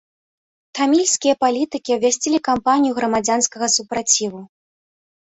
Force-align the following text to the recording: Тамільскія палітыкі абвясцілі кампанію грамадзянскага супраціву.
Тамільскія 0.79 1.33
палітыкі 1.45 1.95
абвясцілі 1.97 2.39
кампанію 2.51 2.93
грамадзянскага 2.99 3.67
супраціву. 3.79 4.47